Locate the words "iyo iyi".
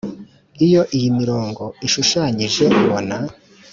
0.65-1.09